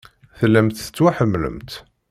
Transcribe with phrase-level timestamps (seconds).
[0.37, 1.71] Tellamt tettwaḥemmlemt.